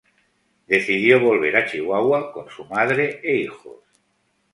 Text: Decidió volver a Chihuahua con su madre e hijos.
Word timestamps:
Decidió 0.65 1.19
volver 1.19 1.55
a 1.55 1.65
Chihuahua 1.67 2.33
con 2.33 2.49
su 2.49 2.65
madre 2.65 3.21
e 3.23 3.35
hijos. 3.37 3.83